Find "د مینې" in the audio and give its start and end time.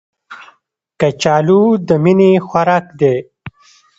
1.87-2.31